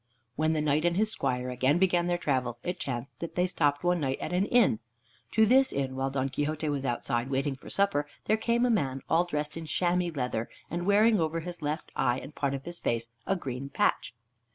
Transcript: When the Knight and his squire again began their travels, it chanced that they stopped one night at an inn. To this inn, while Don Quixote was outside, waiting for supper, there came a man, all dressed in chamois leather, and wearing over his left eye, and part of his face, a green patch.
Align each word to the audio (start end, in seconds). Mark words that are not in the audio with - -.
When 0.35 0.53
the 0.53 0.61
Knight 0.61 0.83
and 0.83 0.97
his 0.97 1.11
squire 1.11 1.51
again 1.51 1.77
began 1.77 2.07
their 2.07 2.17
travels, 2.17 2.59
it 2.63 2.79
chanced 2.79 3.19
that 3.19 3.35
they 3.35 3.45
stopped 3.45 3.83
one 3.83 3.99
night 3.99 4.17
at 4.19 4.33
an 4.33 4.47
inn. 4.47 4.79
To 5.33 5.45
this 5.45 5.71
inn, 5.71 5.95
while 5.95 6.09
Don 6.09 6.27
Quixote 6.29 6.67
was 6.69 6.87
outside, 6.87 7.29
waiting 7.29 7.55
for 7.55 7.69
supper, 7.69 8.07
there 8.25 8.35
came 8.35 8.65
a 8.65 8.71
man, 8.71 9.03
all 9.07 9.25
dressed 9.25 9.57
in 9.57 9.67
chamois 9.67 10.09
leather, 10.15 10.49
and 10.71 10.87
wearing 10.87 11.19
over 11.19 11.41
his 11.41 11.61
left 11.61 11.91
eye, 11.95 12.17
and 12.17 12.33
part 12.33 12.55
of 12.55 12.65
his 12.65 12.79
face, 12.79 13.09
a 13.27 13.35
green 13.35 13.69
patch. 13.69 14.15